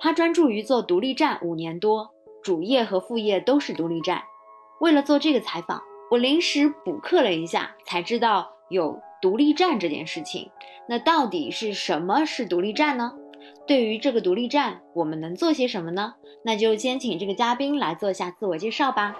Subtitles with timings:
[0.00, 2.08] 他专注于做独立站五年多，
[2.40, 4.22] 主业和副业都是独立站。
[4.78, 10.48] 为了做这个采访，我临时补课了一下，才知道有独立站这件事情。
[10.88, 13.12] 那到底是什么是独立站呢？
[13.66, 16.14] 对于这个独立站，我们能做些什么呢？
[16.44, 19.16] 那就先请这个嘉宾来做一下自我介绍吧。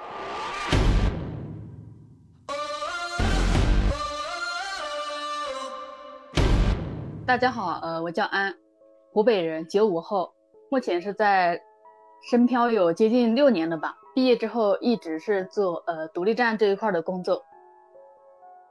[7.27, 8.55] 大家好，呃，我叫安，
[9.13, 10.33] 湖北人，九五后，
[10.71, 11.61] 目前是在
[12.31, 13.97] 深漂有接近六年了吧。
[14.15, 17.45] 毕业之后一直是做呃独立站这一块的工作。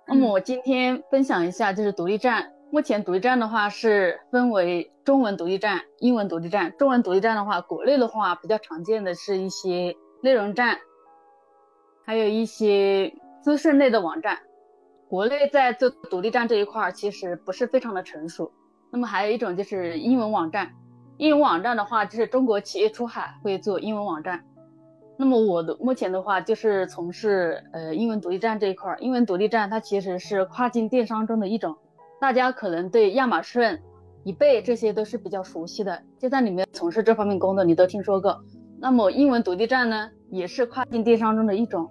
[0.06, 2.54] 那么我今天分享一下，就是独立站。
[2.70, 6.74] 目前独立站的话是分为中文独立站、英文独立站。
[6.78, 10.78] 中文独立站的话，国内的话比较常见的是一些内容站，
[12.06, 14.38] 还有一些资讯类的网站。
[15.10, 18.52] 国内在做独立站这一块其实不是非常的成熟。
[18.92, 20.74] 那么还有一种就是英文网站，
[21.18, 24.44] 英文网站的话就是中国企业出海会做英文网站。
[25.18, 28.96] 那么我的目前的话就是从事呃英文独立站这一块。
[29.00, 31.76] 英文独立站它其实是跨境电商中的一种。
[32.22, 33.80] 大家可能对亚马逊、
[34.24, 38.44] 易贝这些都是比较熟悉的，就在里面从事这方面工作，你都听说过。
[38.80, 41.90] 那么英文独立站呢，也是跨境电商中的一种。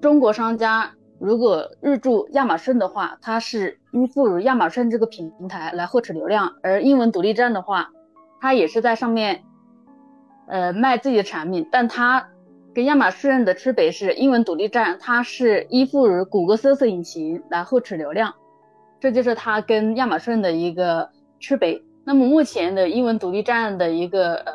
[0.00, 7.90] 中国商家如果入驻亚马逊的话，它是依附于亚马逊这个平台来获取流量；而英文独立站的话，
[8.44, 9.42] 他也是在上面，
[10.48, 12.28] 呃，卖自己的产品，但他
[12.74, 18.34] 跟亚马逊的区别是，英文独立站它是依附于谷歌搜索引擎来获取流量。
[19.00, 21.08] 这就是它跟亚马逊的一个
[21.40, 21.80] 区别。
[22.04, 24.52] 那么目前的英文独立站的一个呃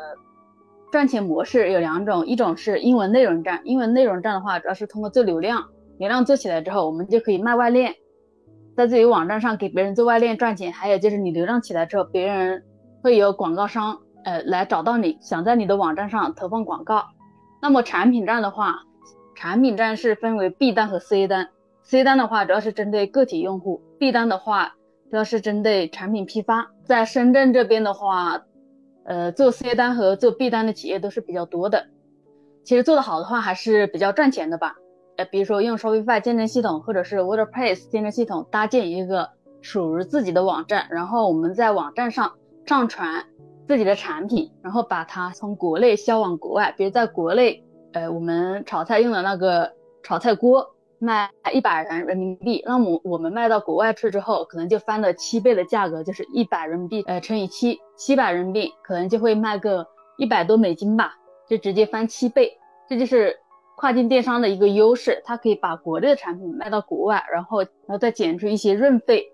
[0.92, 3.60] 赚钱模式有两种，一种是英文内容站。
[3.64, 5.66] 英文内容站的话，主要是通过做流量，
[5.98, 7.92] 流量做起来之后，我们就可以卖外链，
[8.76, 10.72] 在自己网站上给别人做外链赚钱。
[10.72, 12.62] 还有就是你流量起来之后，别人
[13.02, 17.04] 会有广告商呃来找到你，想在你的网站上投放广告。
[17.62, 18.82] 那么产品站的话，
[19.34, 21.48] 产品站是分为 B 单和 C 单。
[21.82, 24.74] C 单的话主要是针对个体用户，B 单的话
[25.10, 26.70] 主要是针对产品批发。
[26.84, 28.42] 在深圳这边的话，
[29.04, 31.86] 呃，做 C 单和做 B 单的企业都是比较多的。
[32.62, 34.76] 其实做得好的话还是比较赚钱的吧。
[35.16, 39.30] 呃，比如说用 Shopify 建站系统或者是 WordPress 建站系统搭建一个
[39.60, 42.32] 属于自己的网站，然后我们在网站上
[42.66, 43.24] 上传
[43.66, 46.74] 自己的产品，然后把它从国内销往国外。
[46.76, 49.72] 比如在国内，呃，我们炒菜用的那个
[50.02, 50.74] 炒菜锅。
[51.02, 59.86] 卖一百元人民币，那么我们卖到国外去之后，可能就翻了七倍的价格，就是一百人民币，呃，乘以七，七百人民币，可能就会卖个
[60.18, 61.14] 一百多美金吧，
[61.48, 62.52] 就直接翻七倍。
[62.86, 63.34] 这就是
[63.78, 69.24] 跨境电商的一个优势，它可以把国内的产品卖到国外，然后，然后再减出一些运费。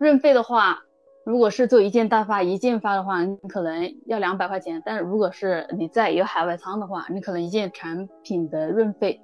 [0.00, 0.82] 运费的话，
[1.24, 9.20] 如果是做一件代发，一件发的话，你可能要两百块钱，但是如果是你在有海外仓的话，你可能一件产品的运费，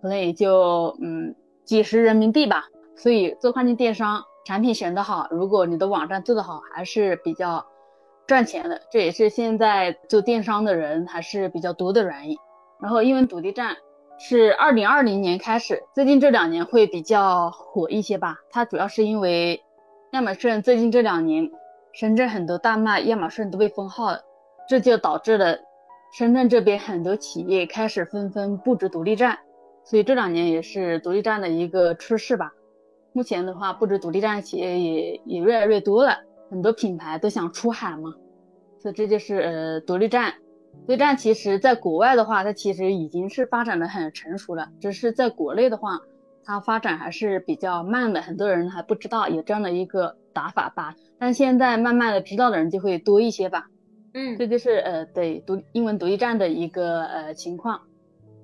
[0.00, 1.34] 可能也就嗯。
[1.64, 2.64] 几十人民币吧，
[2.96, 7.64] 所以做跨境电商，产品选得好，如果你的网站做得好，还是比较
[8.26, 8.80] 赚钱的。
[8.90, 12.36] 这也是现在做电商的人还是比较多的原因。
[12.80, 13.76] 然后因为独立站
[14.18, 18.38] 是二零二零年开始，最近这两年会比较火一些吧。
[18.50, 19.62] 它主要是因为
[20.12, 21.50] 亚马逊最近这两年，
[21.94, 24.20] 深圳很多大卖亚马逊都被封号了，
[24.68, 25.56] 这就导致了
[26.12, 29.38] 深圳这边很多企业开始纷纷布置独立站。
[29.84, 32.52] 所以这两年也是独立站的一个趋势吧。
[33.14, 36.18] 目前的话，布置独立站企业也也越来越多了，
[36.50, 38.12] 很多品牌都想出海嘛。
[38.80, 40.34] 所以这就是呃独立站。
[40.86, 45.98] 独立站其实在国外的话，它其实已经是发展的很成熟了，只是在国内的话，
[46.44, 50.94] 它发展还是比较慢的，很多人还不知道有这样的一个打法吧。
[51.18, 53.66] 但现在慢慢的知道的人就会多一些吧。
[54.14, 57.80] 嗯，这就是呃对独英文独立站的一个呃情况。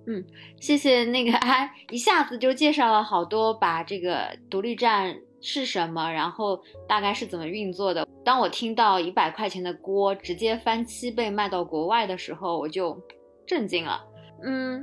[0.07, 0.25] 嗯，
[0.59, 6.59] 谢谢那个安，一下子就介绍了好多，把这个独立站是什么，然后
[6.89, 8.09] 大概是怎么运作的。
[8.25, 12.99] 当我听到一百块钱的锅直接翻七倍卖到国外的时候，我就
[13.47, 14.01] 震惊了。
[14.43, 14.83] 嗯，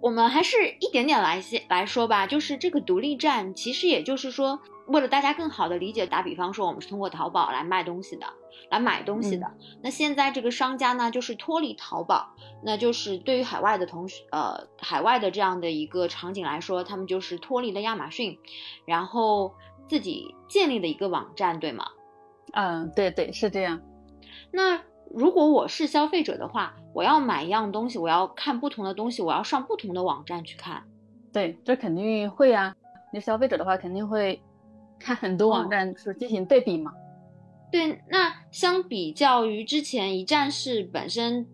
[0.00, 4.60] 我们还是一点点来先来说吧，就是这个独立站，其实也就是说。
[4.86, 8.26] 为了大家更好的理解，打比方说，我们是通过淘宝来卖东西的，
[8.70, 9.50] 来买东西的。
[9.82, 12.32] 那现在这个商家呢，就是脱离淘宝，
[12.62, 18.38] 那就是对于海外的同学，呃，海外的这样的一个场景来说，他们就是脱离了亚马逊，
[18.84, 19.56] 然后
[19.88, 21.86] 自己建立的一个网站，对吗？
[22.52, 23.82] 嗯，对对，是这样。
[24.52, 24.80] 那
[25.16, 30.82] 如果我是消费者的话，我要买一样东西，我要看不同的东西，我要上不同的网站去看。
[31.32, 32.76] 对，这肯定会啊。
[33.14, 34.38] 你消费者的话，肯定会。
[34.98, 36.90] 看很多网站是进行对比嘛？
[37.70, 41.46] 对，那相比较于之前一站式本身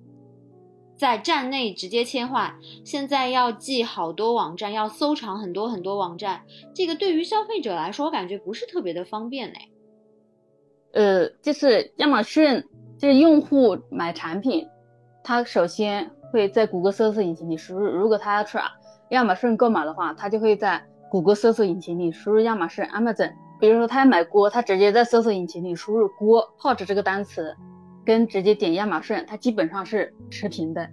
[0.97, 6.43] 在站内直接切换，现在要记好多网站，要搜藏很多很多网站，
[6.73, 9.69] 这个对于消费者来说，我感觉不是特别的方便嘞。
[10.93, 12.63] 呃，就是亚马逊，
[13.03, 14.65] 就是用户买产品，
[15.25, 18.57] 他首先会在谷歌搜索引擎里输入，如果他要去
[19.11, 23.33] 亚马逊购买的话，他就会在谷歌搜索引擎里输入亚马逊 Amazon。
[23.59, 27.57] 比如说他要买锅，他直接在搜索引擎里输入锅 pot 这个单词。
[28.05, 30.89] 跟直接点亚马逊，它基本上是持平的。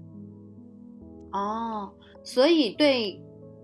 [1.31, 1.91] 哦，
[2.23, 3.19] 所以对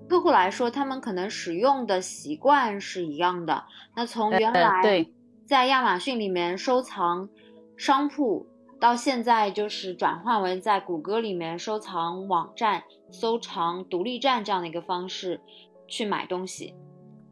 [0.10, 3.64] 客户来说，他们可能使用的习惯是一样的。
[3.96, 5.06] 那从原来
[5.46, 7.30] 在亚马逊里面收藏
[7.78, 8.48] 商铺，
[8.80, 15.42] 到现在就是转换为在谷歌里面收藏网站、收藏独立站这样的一个方式
[15.88, 16.74] 去买东西。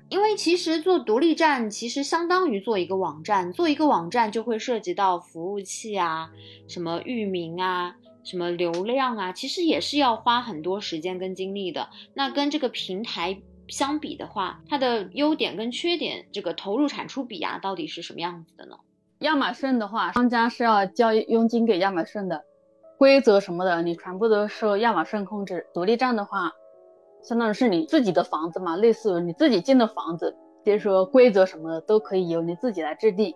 [0.10, 3.52] 因为其实做独立站，其实相当于做一个网站。
[3.52, 6.30] 做一个网站就会涉及到服务器啊，
[6.68, 11.90] 什么域名啊，什么流量啊，其实也是要花很多时间跟精力的。
[12.14, 18.78] 那跟这个平台相比的话，它的优点跟缺点，这个投入产出比啊，到底是什么样子的呢？
[19.24, 22.44] 亚马逊的话，商家是要交佣金给亚马逊的，
[22.98, 25.66] 规则什么的，你全部都受亚马逊控制。
[25.74, 26.52] 独立站的话。
[27.22, 30.36] 相当于是你自己的房子嘛，类似于你自己建的房子，
[30.66, 33.34] 就是说规则什么的都可以由你自己来制定。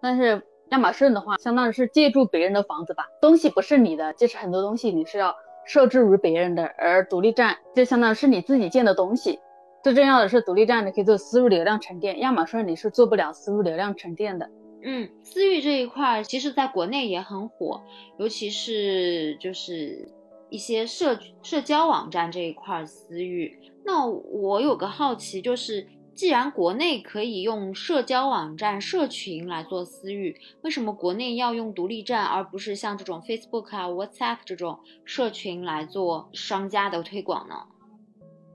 [0.00, 5.36] 但是亚马逊的话，相当于是借助别人的房子吧，东西不是你的，就是很多东西你是要
[5.66, 6.64] 受制于别人的。
[6.78, 9.38] 而独立站就相当于是你自己建的东西。
[9.82, 14.48] 最重要的是，独立站你可以做私域流量沉淀，亚马逊你是做不了私域流量沉淀的。
[14.82, 17.82] 嗯，私域这一块其实在国内也很火，
[18.18, 20.12] 尤其是就是。
[20.50, 37.54] 一些社社交网站这一块私域，那我有个好奇，就是既然国内可以用社交网站社群来做私域，为什么国内要用独立站，而不是像这种 Facebook 啊、WhatsApp 这种社群来做商家的推广呢？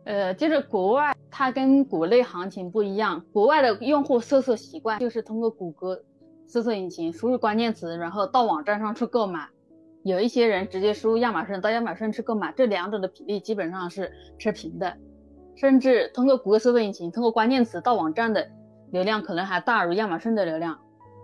[0.06, 6.04] 呃，就是国外它跟国内行情不一样，国外的用户搜索习惯就是通过谷歌
[6.53, 9.50] 搜索引擎输入关键词，然后到网站上去购买。
[10.03, 14.95] 有一些人直接输入亚马逊到亚马逊去购买，这两者的比例基本上是持平的，
[15.55, 18.47] 甚至通过谷歌搜索引擎，通过关键词到网站的
[18.91, 20.77] 流量可能还大于亚马逊的流量。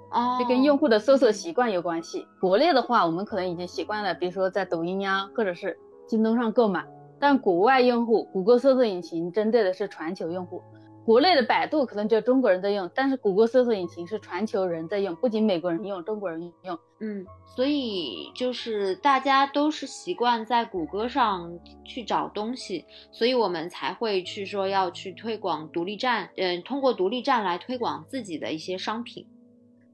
[0.10, 2.26] 哦，这跟用户的搜索习惯有关系。
[2.42, 5.78] 国内的话，我们可能已经习惯了，比如说在抖音呀，或者是
[6.08, 6.84] 京东上购买，
[7.20, 10.64] 但国外用户，谷歌搜索引擎针对的是全球用户。
[11.06, 16.78] 国内的百度可能只有中国人在用，但是谷歌搜索引擎是全球人在用，不仅美国人用，中国人用。
[17.00, 17.26] 嗯，
[17.56, 29.26] 所以就是大家都是习惯在谷歌上去找东西，所以我们才会去说要去推广独立站，嗯，通过独立站来推广自己的一些商品，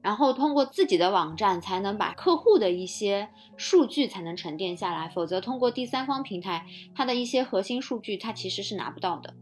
[0.02, 9.32] 然后通过自己的网站才能把客户的一些数据才能沉淀下来，否则通过第三方平台，它的一些核心数据它其实是拿不到的。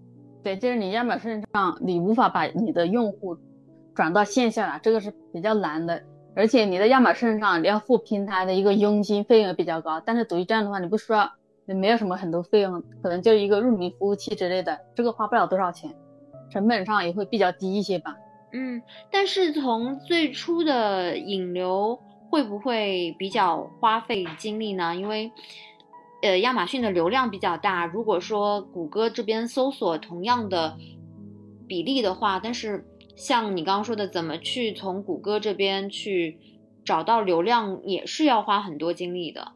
[0.45, 3.35] 对，就是你亚马逊上，你无法把你的用户
[3.95, 6.03] 转到线下来，这个是比较难的。
[6.37, 9.99] 而且你在亚马逊上，你要付平台的一个佣金费用也比较高。
[10.05, 11.33] 但是独立站的话，你不需要，
[11.65, 15.91] 你没有什么很多费用，可能就一个入名服务器之类的，这个花不了多少钱，
[16.51, 18.15] 成本上也会比较低一些吧。
[18.53, 21.99] 嗯，但是从最初的引流
[22.29, 24.95] 会不会比较花费精力呢？
[24.95, 25.33] 因为。
[26.25, 27.85] 呃，亚马逊的流量比较大。
[27.85, 30.75] 如果说谷歌这边搜索同样的
[31.69, 32.83] 比例的话，但是
[33.15, 36.39] 像你刚刚说的，怎么去从谷歌这边去
[36.83, 39.53] 找到流量，也是要花很多精力的。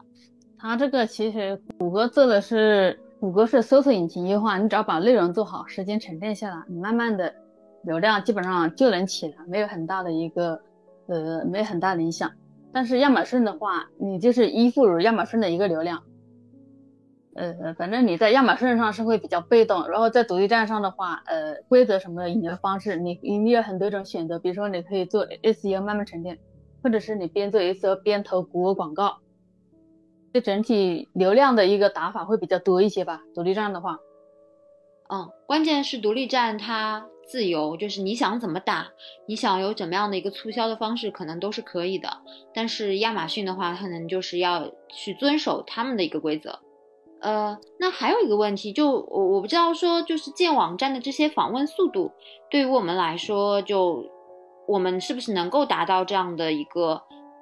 [0.59, 7.33] 它这个其实谷歌做的是，谷歌是搜索引擎优化，你只要把内容做好，时间沉淀下来，你慢慢的
[7.81, 10.61] 流量基本上就能起来，没有很大的一个
[11.07, 12.31] 呃，没有很大的影响。
[12.71, 16.03] 但是亚马逊的话，你就是依附于亚马逊的一个流量。
[17.39, 26.37] 呃，反正你在亚马逊上是会比较被动，然后在独立站上的话，呃，规则什么的引流方式，你你有很多种选择，比如说你可以做 SEO 慢慢沉淀，
[26.83, 29.19] 或者是你边做 SEO 边投谷歌广告，
[30.33, 33.21] 这整体流量的一个打法会比较多一些吧。
[33.33, 33.99] 独立站的话，
[35.09, 38.89] 嗯，关键是独立站它自由，就是你想怎么打，
[39.27, 42.09] 你想有怎么样的一个促销的方式，可能都是可以的。
[42.53, 46.59] 但是亚马逊的话，可能就是要去遵守他们的一个规则。
[47.21, 52.11] 呃，那还有一个问题，就我我不知道说，就是建网站的这些访问速度，
[52.49, 54.05] 对于我们来说，就
[54.67, 57.01] 我们是不是能够达到这样的一个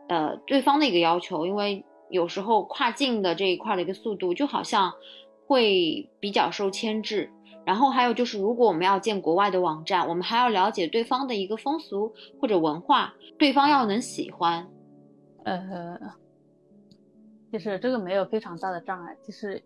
[0.09, 1.45] 呃对方的一个要求？
[1.45, 4.91] 因为有时候跨境的这一块的一个速度，就好像
[5.45, 7.29] 会比较受牵制。
[7.63, 14.67] 然后还有就是，如果我们要建国外的网站，我们还要了解对方的一个风俗或者文化，对方要能喜欢。
[15.43, 15.99] 呃。
[17.51, 19.15] 就是这个没有非常大的障碍。
[19.23, 19.61] 就是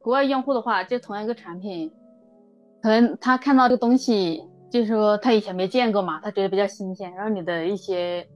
[0.00, 1.92] 国外用户的话，就同样一个产品，
[2.82, 8.26] 可能他看到这个东西，就是说他以前没见过嘛，他觉得比较新鲜，然后你的一些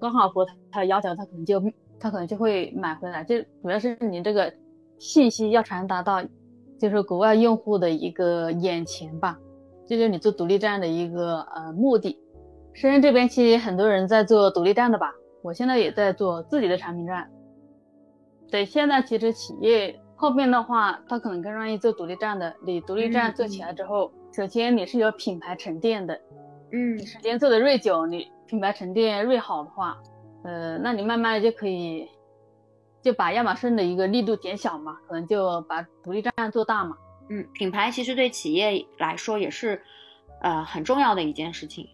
[0.00, 1.62] 刚好符合他的要求，他可能就
[1.98, 3.24] 他可能就会买回来。
[3.24, 4.52] 就主要是你这个
[4.98, 6.22] 信息要传达到，
[6.78, 9.38] 就是国外用户的一个眼前吧，
[9.86, 12.18] 这就是你做独立站的一个呃目的。
[12.74, 15.12] 深圳这边其实很多人在做独立站的吧，
[15.42, 17.30] 我现在也在做自己的产品站。
[18.52, 22.54] 对，现在其实企业后面的话，他可能更愿意做独立站的。
[22.62, 26.20] 你独立站做起来之后，首先你是有品牌沉淀的，
[26.70, 29.96] 嗯，时间做的越久，你品牌沉淀越好的话，
[30.44, 32.06] 呃，那你慢慢的就可以
[33.00, 36.94] 就把亚马逊的一个力度减小嘛，可能就把独立站做大嘛。
[37.30, 39.80] 嗯，品牌其实对企业来说也是
[40.42, 41.88] 呃很重要的一件事情。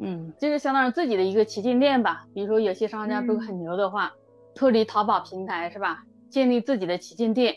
[0.00, 2.24] 嗯，就是相当于自己的一个旗舰店吧。
[2.32, 4.10] 比如说有些商家如果很牛的话，
[4.54, 6.04] 脱离淘宝平台是吧？
[6.30, 7.56] 建立自己的旗舰店，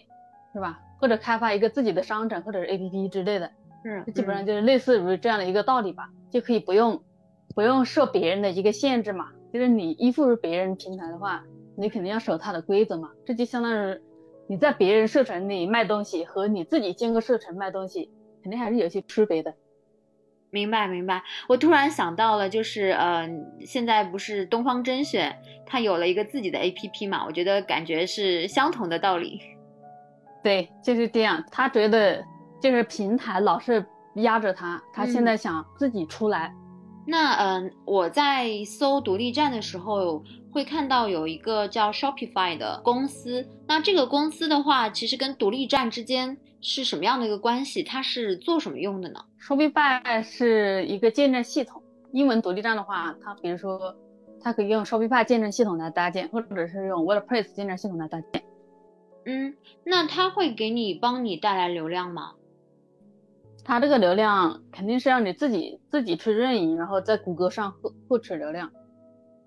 [0.53, 0.79] 是吧？
[0.99, 3.51] 或者开发一个自己的商城或者是 APP 之类的，
[3.83, 7.01] 是，基本上就是类似于这样的一个道理吧，就可以不用
[7.53, 9.29] 不用受别人的一个限制嘛。
[9.53, 11.43] 就是你依附于别人平台的话，
[11.77, 13.11] 你肯定要守他的规则嘛。
[13.25, 14.01] 这就相当于
[14.47, 18.09] 你在别人社群里卖东西和你自己建个社群卖东西，
[18.43, 19.53] 肯定还是有些区别的。
[20.55, 23.29] 明白明白，我突然想到了，就是呃，
[23.65, 25.35] 现在不是东方甄选，
[25.65, 27.25] 它有了一个自己的 APP 嘛？
[27.25, 29.41] 我觉得感觉是相同的道理。
[30.41, 31.43] 对，就是这样。
[31.51, 32.23] 他觉得
[32.61, 33.85] 就是平台老是
[34.15, 36.53] 压着他，他现在想自己出来。
[37.05, 43.45] 那嗯，我在搜独立站的时候，会看到有一个叫 Shopify 的公司。
[43.67, 47.83] 那这个公司的话，其实跟独立站之间是什么样的一个关系？
[47.83, 51.83] 它是做什么用的呢？Shopify 是一个见证系统。
[52.11, 53.95] 英文独立站的话，它比如说，
[54.41, 58.43] 它可以用 Shopify 见证系统来搭建，或者是用 WordPress 见证系统来搭建。
[59.25, 62.31] 嗯，那它会给你帮你带来流量吗？
[63.63, 68.71] 它这个流量肯定是让你自己自己去运营，然后在谷歌上获获取流量。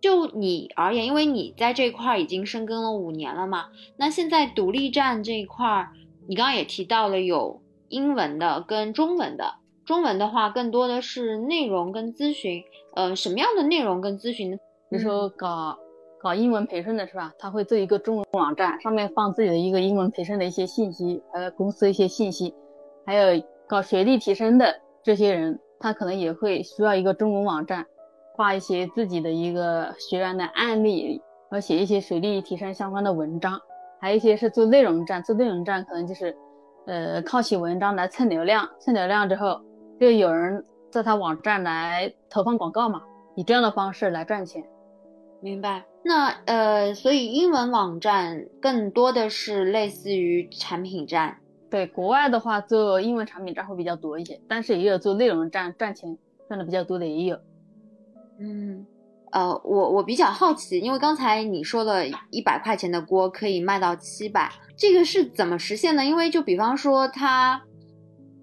[0.01, 5.89] 就你而言，因为你在这块已经深耕了五年了嘛，那现在独立站这一块，
[6.29, 9.55] 你刚刚也提到了有英文的跟中文的。
[9.89, 12.63] 中文的话，更多的是内容跟咨询。
[12.95, 14.59] 呃，什么样的内容跟咨询呢？
[14.91, 15.75] 比如说搞
[16.21, 17.33] 搞英文培训的是吧？
[17.39, 22.55] 他会做一个中文网站，上面放自己的一个英文培训的一些信息，呃，公司一些信息，
[23.07, 23.43] 还有。
[23.67, 27.85] 搞学历提升的这些人，他可能也会需要一个中文网站，
[28.35, 33.61] 画一些自己的一个学员的案例，然后写一些学历提升相关的文章。
[34.01, 36.35] 还有一些是做内容站，做内容站可能就是，
[36.87, 39.61] 呃，靠写文章来蹭流量，蹭流量之后，
[40.01, 43.03] 就有人在他网站来投放广告嘛，
[43.35, 44.65] 以这样的方式来赚钱。
[45.41, 45.85] 明白。
[46.05, 51.39] 那呃，所以英文网站更多的是类似于产品站。
[51.71, 56.17] 对国外的话，做英文产品站会比较多一些，但是也有做内容站赚钱
[56.49, 57.39] 赚的比较多的也有。
[58.41, 58.87] 嗯，
[59.33, 66.05] 呃，我我比较好奇，因为刚才你说了一百块钱的锅可以卖到七百，这个是怎么实现的？
[66.05, 67.63] 因为就比方说他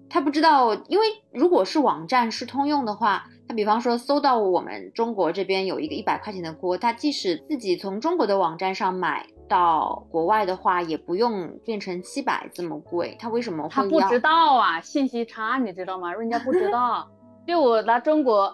[0.08, 9.26] 他不知道，因为如果是网站是通用的话，他比方说搜到我们中国这边有一个一百块钱的锅，他即使自己从中国的网站上买。
[9.48, 13.70] 到国外的话也不用变成七百这么贵，他为什么会？
[13.70, 16.12] 他不知道啊，信息差你知道吗？
[16.12, 17.08] 人家不知道。
[17.46, 18.52] 就我拿中国、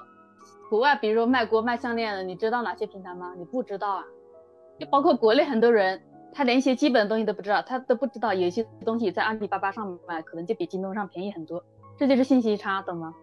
[0.69, 3.33] 国外，比如说卖锅、卖项链的，你知道哪些平台吗？
[3.39, 4.05] 你不知道啊。
[4.79, 5.99] 就包括国内很多人，
[6.33, 11.63] 他连一些基本的东西都不知道，他都不知道有些东西在阿里巴巴上买可能就比京东上便宜很多，
[11.99, 13.15] 这就是信息差，懂吗？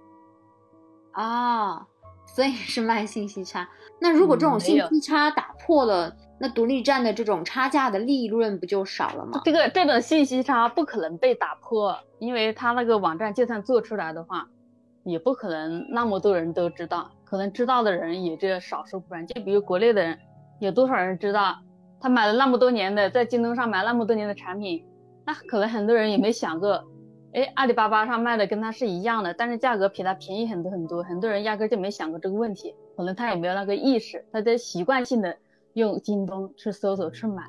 [1.11, 1.87] 啊，
[2.25, 3.67] 所以是卖信息差。
[3.99, 6.15] 那如果这种信息差打破了？
[6.41, 9.41] 那独立站的这种差价的利润不就少了吗？
[9.43, 14.47] 这个这种信息差不可能被打破，因为他那个网站就算做出来的话，
[15.03, 19.27] 也不可能那么多人都知道，可能知道的人也就少数不然。
[19.27, 20.17] 就比如国内的人，
[20.59, 21.57] 有多少人知道
[21.99, 24.85] 他买了那么多年的，在京东上买那么多年的产品，
[25.25, 26.83] 那可能很多人也没想过，
[27.33, 35.35] 哎，阿里巴巴上卖的跟他是一样的，但是价格比他便宜很多很多，很多人压根就没想过这个问题，可能他也没有那个意识，他在习惯性的。
[35.73, 37.43] 用京东去搜索去买，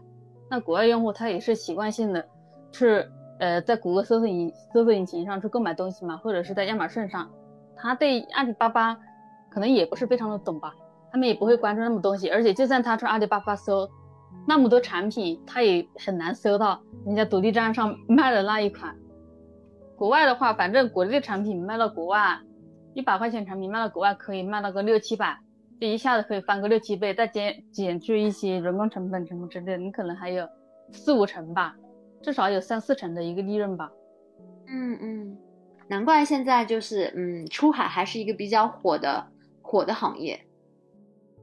[0.51, 2.25] 那国外用户他也是习惯性的
[2.71, 3.03] 去
[3.39, 7.29] 呃在谷歌搜索引搜索引擎上去购买东西嘛，或者是在亚马逊上，
[7.75, 8.95] 他对阿里巴巴
[9.49, 10.75] 可能也不是非常的懂吧，
[11.11, 13.89] 他们也不会关注那么东西，而且就算他去阿里巴巴搜
[14.47, 18.97] 那么多产品，他也很难搜到人家独立站上卖的那一款。
[19.97, 22.39] 国外的话，反正国内的产品卖到国外，
[22.95, 25.39] 一百块钱产品卖到国外可以卖到个六七百。
[25.81, 30.47] 就一下子可以翻个六七倍，再减减去一些人工成本什么之类的，你可能还有
[30.93, 31.75] 四五成吧，
[32.21, 33.91] 至少有三四成的一个利润吧。
[34.67, 35.39] 嗯嗯，
[35.89, 39.27] 难怪现在就是嗯，出海还是一个比较火的
[39.63, 40.39] 火的行业。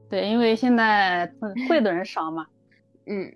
[0.08, 1.32] 对，因为现在
[1.68, 2.46] 会的人少嘛。
[3.08, 3.32] 嗯，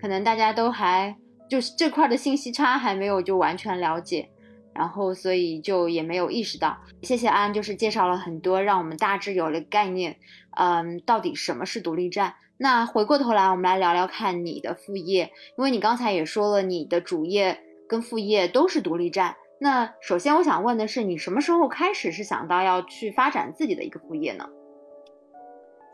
[0.00, 1.16] 可能大家都还
[1.48, 4.28] 就是这块的信息差还没有就完全了解，
[4.74, 6.76] 然后所以就也没有意识到。
[7.02, 10.16] 谢谢安，就是介绍了很多，让我们大致有了概念。
[10.56, 12.34] 嗯，到底什么是独立站？
[12.58, 19.34] 那回过头来，我们来聊聊看你的副业，因为你刚才也说了，你的主业跟副业都是独立站。
[19.58, 24.48] 那首先我想问的是，你什么时候开始是想到要去发展自己的一个副业呢？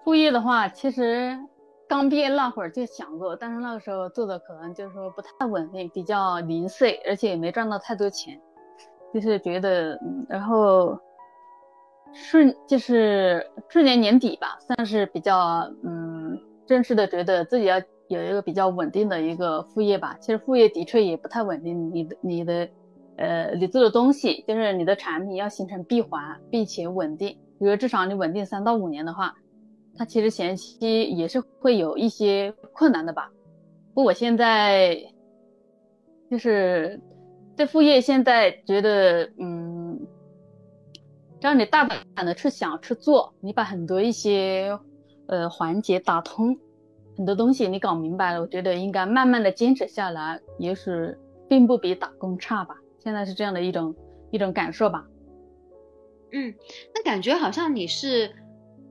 [0.04, 1.38] 副业的话，其实
[1.88, 8.40] 刚毕业那会儿就想过，但是那个时候做的可能就是说不太稳定，比较零碎，而且也没赚到太多钱，
[9.12, 10.98] 就是觉得，然后。
[12.14, 17.78] 顺就是去年年底吧，算是比较嗯正式的，觉得自己要
[18.08, 20.16] 有一个比较稳定的一个副业吧。
[20.18, 22.68] 其实副业的确也不太稳定，你的你的
[23.18, 29.34] 呃你做的东西，就是你的产品要形成闭环并且稳定，比如至少你稳定三到五年的话，
[29.98, 33.30] 他其实前期也是会有一些困难的吧。
[33.92, 34.96] 不过我现在
[36.30, 37.00] 就是
[37.56, 40.00] 这副业现在觉得嗯。
[41.40, 44.76] 只要你大胆的去想去做，你把很多一些
[45.28, 46.58] 呃环节打通，
[47.16, 50.90] 很多东西你搞明白了，我觉得应该慢慢的坚持下来，也许
[51.48, 52.74] 并不比打工差吧。
[52.98, 53.94] 现在是这样的一种
[54.32, 55.06] 一种感受吧。
[56.32, 56.52] 嗯，
[56.92, 58.34] 那感觉好像你是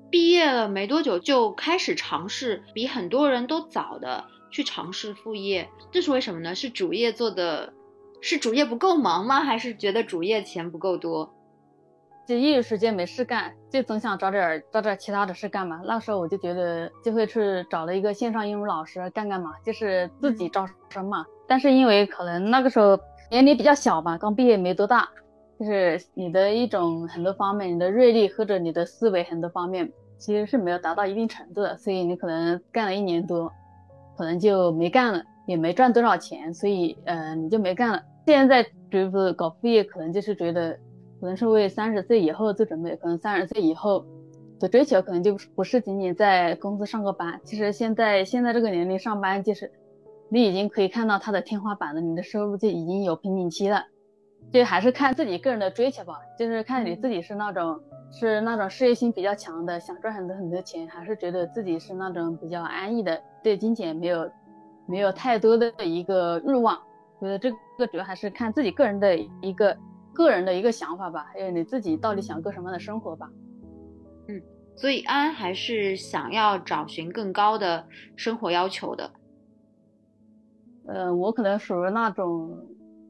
[0.10, 6.56] 毕业了没多久就开始尝试，比很多人都早的去尝试副业，这是为什么呢？
[6.56, 7.74] 是主业做的，
[8.22, 9.42] 是主业不够忙吗？
[9.42, 11.34] 还是觉得主业钱不够多？
[12.28, 15.82] 就业余时间没事干，就总想找点找点其他的事干嘛。
[15.86, 21.26] 那时候我就觉得就会去找了一个线上英语老师干干嘛，就是自己招生嘛。
[21.48, 23.00] 但是因为可能那个时候
[23.32, 25.08] 年龄比较小吧，刚毕业没多大，
[25.60, 33.52] 就是你的一种很多方面，你的阅历或者你的思维很多方面其实是没有达到一定程度的，所以你可能干了一年多，
[34.18, 38.02] 可能就没干了，也没赚多少钱，所以呃你就没干了。
[38.26, 40.78] 现在就是搞副业，可能就是觉得。
[41.20, 44.06] 可能是为三十岁以后做准备，可能三十岁以后
[44.60, 47.42] 的追求可能就不是仅仅在公司上个班。
[47.44, 49.72] 其实现在现在这个年龄上班，就是
[50.30, 53.84] 你已经可以看到它的天花板了，你的收入就已经有瓶颈期了。
[54.52, 57.80] 就还是看自己个人的追求吧，就是看你自己是那种
[58.12, 64.32] 是那种事业心比较强的，想赚很多很多钱，还是觉得自己是那种比较安逸的，对金钱没有
[64.88, 66.78] 没有太多的一个欲望。
[67.20, 69.78] 觉得这个主要还是看自己个人的一个。
[70.14, 73.30] 个人的一个想法吧，还有你自己到底想过什么样的生活吧。
[74.28, 74.42] 嗯，
[74.76, 79.12] 所以安还是想要找寻更高的生活要求的。
[80.88, 82.66] 呃，我可能属于那种，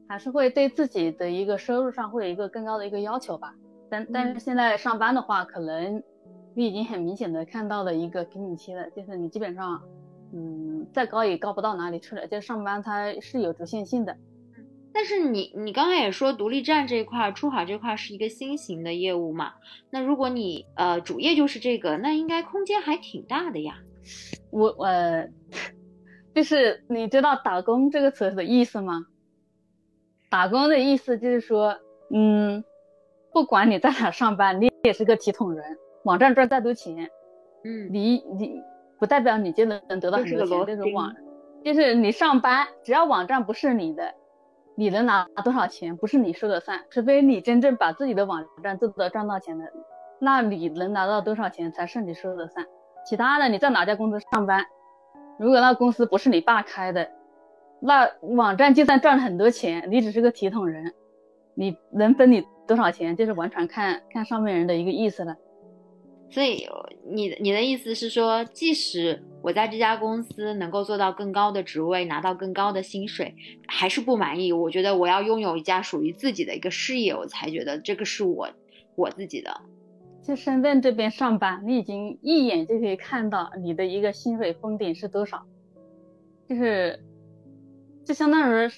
[0.08, 3.54] 还是会对自己的一个收入上会有一个更高的一个要求吧。
[3.90, 6.02] 但但是现在上班的话，可能
[6.54, 9.80] 你已经很明显的看到了一个瓶颈期了，就是你基本上，
[10.32, 12.26] 嗯，再高也高不到哪里去了。
[12.26, 14.16] 就上班它是有局限性的。
[14.92, 19.52] 但是你你刚才也说独立站这一块出海这块是一个新型的业务嘛？
[19.90, 23.76] 那如果你呃主业就是这个，那应该空间还挺大的呀。
[24.50, 24.88] 我我
[26.34, 29.06] 就是你知道打工这个词的意思吗？
[30.30, 31.78] 打工的意思就是说，
[32.10, 32.64] 嗯，
[33.32, 35.78] 不管你在哪上班，你也是个体统人。
[36.04, 37.10] 网站赚再多钱，
[37.64, 38.62] 嗯，你你
[38.98, 40.66] 不代表你就能能得到很多钱。
[40.66, 41.14] 这种网
[41.64, 44.14] 就是你上班，只要网站不是你的。
[44.76, 49.64] 你能拿多少钱不是你说了算，除非你真正把自己的网站做到赚到钱的，
[50.20, 52.64] 那你能拿到多少钱才是你说了算。
[53.04, 54.64] 其他的你在哪家公司上班，
[55.36, 57.10] 如果那公司不是你爸开的，
[57.80, 60.92] 那网站就算赚了很多钱，你只是个体统人，
[61.54, 65.36] 你能分你多少钱，就是完全看看上面人的一个意思了。
[66.30, 66.66] 所以
[67.06, 73.34] 你你的意思是说，即使我在这家公司能够做到更高的职位，拿到更高的薪水，
[73.66, 74.52] 还是不满意。
[74.52, 78.48] 我觉得我要拥有一家属于自己的一个事业，我才觉得这个是我
[78.94, 79.50] 我自己的。
[80.20, 85.42] 在深圳这边上班，你已经一眼就可以看到你的一个薪水封顶是多少，
[86.46, 87.00] 就是
[88.08, 88.70] 就相当于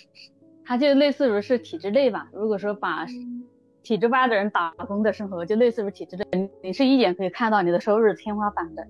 [0.64, 2.28] 它就类似于是体制内吧。
[2.32, 3.06] 如果说把
[3.80, 8.84] 体制外的人打工的生活就类似于体制内，你是一眼可以看到你的收入天花板的。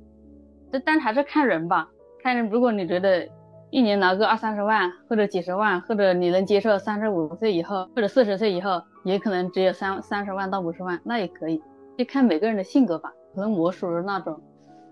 [0.73, 1.91] 这但还是看人吧，
[2.23, 2.49] 看人。
[2.49, 3.29] 如果你觉得
[3.69, 11.63] 一年拿个二三十万，或者几十万，或者你能接受三十五岁以后或者四十岁以后，也可能只有三三十万到五十万，那也可以，
[11.99, 13.13] 就看每个人的性格吧。
[13.35, 14.41] 可能我属于那种，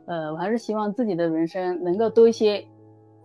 [0.04, 2.62] 呃，我还是希望自己的人生能够多一些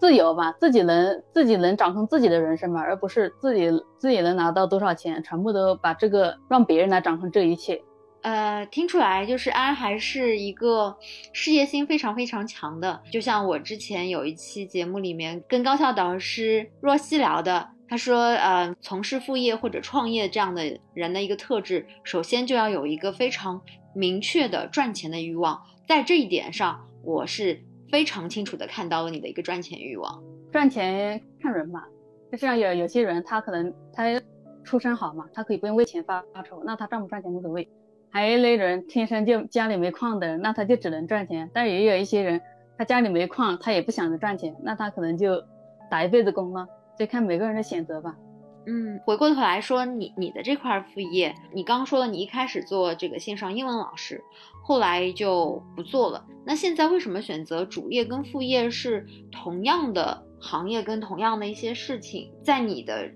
[0.04, 7.82] 自由吧，自己能自己能掌控自己的人生嘛，而不是自己自己能拿到多少钱，全部都把这个让别人来掌控这一切。
[8.22, 10.94] 呃，听出来就是安还是一个
[11.32, 23.62] 事业心非常非常强的，就像我之前有一期节目里面跟高校导师若曦聊的，他说，呃，从事副业或者创业这样的人的一个特质，首先就要有一个非常
[23.96, 27.62] 明确的赚钱的欲望，在这一点上，我是
[27.94, 30.24] 非常清楚的看到了你的一个赚钱欲望。
[30.52, 31.88] 赚钱看人吧，
[32.32, 34.20] 就像有有些人他可能他
[34.64, 37.70] 出身好嘛，他可以不用为钱发发愁，那他赚不赚钱无所谓。
[38.10, 41.48] 还有一类人天生就家里没矿的，那他就只能赚钱。
[41.54, 42.42] 但也有一些人，
[42.80, 45.40] 他家里没矿，他也不想着赚钱，那他可能就
[45.88, 46.68] 打一辈子工了。
[46.98, 48.18] 就看每个人的选择吧。
[48.66, 54.24] 嗯，回过头来说，你你的这块副业，你刚刚说了，你一开始做这个线上英文老师，
[54.64, 56.26] 后来就不做了。
[56.46, 63.12] 那现在为什么选择主业跟副业是同样的行业跟同样的一些事情，在你的？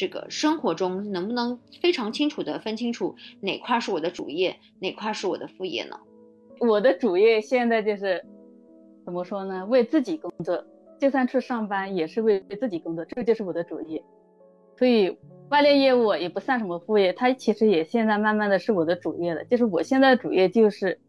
[0.00, 5.98] 这个生活中能不能非常清楚的分清楚哪块是我的主业，哪块是我的副业呢？
[6.60, 8.24] 我的主业现在就是
[9.04, 9.66] 怎么说呢？
[9.66, 10.64] 为自己工作，
[11.00, 14.00] 就算去上班也是为自己工作，这个就是我的主业。
[14.78, 19.44] 所以外链业务也不算什么副业，它其实也现在慢慢的是我的主业了。
[19.44, 21.00] 就是我现在的主业就是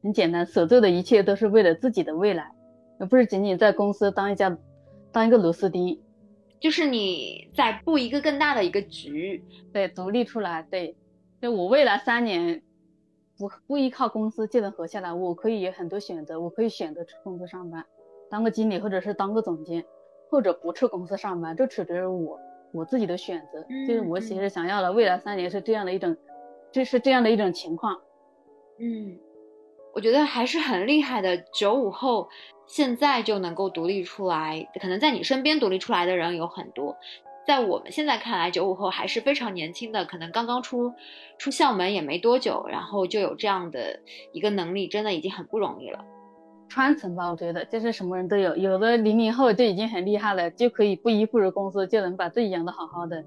[0.00, 2.52] 很简单，所做的一切都是为了自己的未来，
[3.00, 4.56] 而不是仅仅在公司当一家
[5.10, 6.00] 当一个螺丝钉。
[6.60, 9.42] 就是你在布一个更大的一个局，
[9.72, 10.94] 对，独立出来，对，
[11.40, 12.62] 就我未来三年
[13.38, 17.84] 不不依靠公司就能活下来，我可以有很多选择，我可以选择去公司上班，
[18.30, 19.82] 当个经理，或者是当个总监，
[20.28, 22.38] 或者不去公司上班，这取决于我
[22.72, 23.62] 我自己的选择。
[23.86, 26.16] 就是我其实想要的未来三年是这样的一种，
[26.72, 28.00] 就是这样的一种情况。
[28.78, 29.18] 嗯，
[29.94, 32.28] 我觉得还是很厉害的，九五后。
[32.66, 36.96] 现在就能够独立出来，可能在你身边独立出来的人有很多，
[37.44, 40.94] 在我们现在看来，九五后还是非常年轻的，可能刚刚出
[41.36, 43.98] 出校门也没多久，然后就有这样的
[44.30, 46.04] 一个能力，真的已经很不容易了。
[46.70, 53.22] 传承吧，我觉得就是什么人都有，有的零零后就已经很厉害了，就可以不依附于公司，就能把自己养得好好的，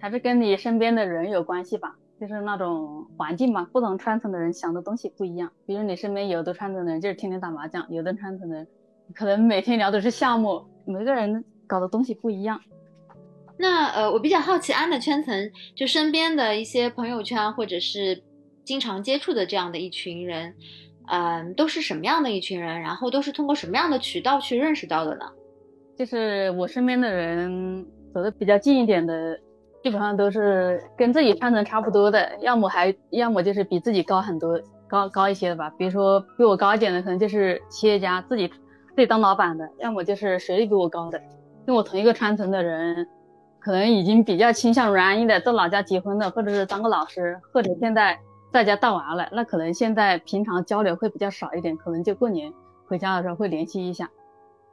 [0.00, 8.66] 还是跟你身边的人有关系吧，就是那种环境嘛，不同传承的人想的东西不一样，比如你身边有的传承的人就是天天打麻将，有的传承的人。
[9.14, 12.60] 可能每天聊的是项目，每个人搞的东西不一样。
[13.56, 18.22] 那呃，我比较好奇安的圈层，就身边的一些朋友圈，或者是
[18.64, 20.54] 经常接触的这样的一群人，
[21.08, 22.80] 嗯，都是什么样的一群人？
[22.80, 25.26] 然后都是通过什么样的渠道去认识到的呢？
[25.96, 29.38] 就是我身边的人走的比较近一点的，
[29.82, 35.70] 基本上都是跟自己穿层差不多的，要么还要么就是比自己高很多，高高一些的吧。
[35.78, 38.50] 比如说比我高一点的，可能就是企业家自己。
[38.94, 41.20] 自己当老板的，要么就是学历比我高的，
[41.66, 43.06] 跟我同一个传承的人，
[43.60, 48.18] 可能已经比较倾向于安逸的，在老家结婚的，或者是当个老师，或者现在
[48.56, 52.50] 在家带娃了，那可能现在平常交流会比较少一点，可能就过年
[52.86, 54.10] 回家的时候会联系一下，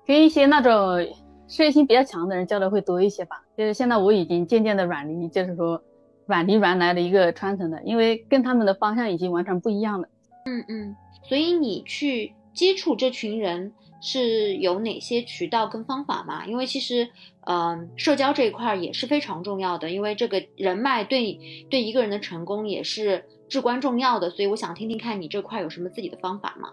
[0.05, 1.05] 跟一些那种
[1.49, 3.43] 事业心比较强的人交流会多一些吧。
[3.57, 5.83] 就是现在我已经渐渐的远离，就是说
[6.29, 10.07] 远离原来的一个传承的，因为跟他们的方向已经完全不一样了。
[10.45, 10.95] 嗯嗯，
[11.27, 13.73] 所以你去接触这群人。
[14.05, 16.45] 是有哪些渠道跟方法吗？
[16.45, 17.07] 因为其实，
[17.47, 24.31] 嗯，社交这一块也是非常重要的，因为这个人脉对对一个人的成功也是至关重要的。
[24.31, 26.69] 所以我想听听看你这块有什么自己的方法吗？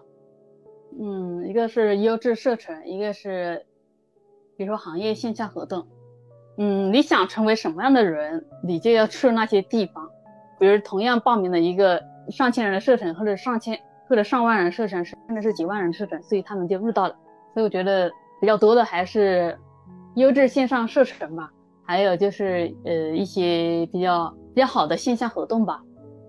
[0.98, 3.66] 嗯，一个是优质社群，一个是
[4.56, 5.86] 比如说行业线下活动。
[6.56, 10.10] 嗯，你想成为什么样的人，你就要去那些地方。
[10.58, 13.78] 比如同样报名了一个上千人的社群，或者上千。
[14.08, 17.14] 或者上万人社群，甚至是几万人社群，所以他们就遇到了。
[17.54, 19.56] 所以我觉得比较多的还是
[20.16, 21.48] 优质线上社群吧，
[21.84, 25.80] 还有就是呃一些比较比较好的线下活动吧。